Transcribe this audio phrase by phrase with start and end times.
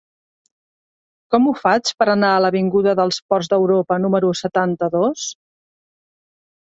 [1.35, 5.27] Com ho faig per anar a l'avinguda dels Ports d'Europa número setanta-dos?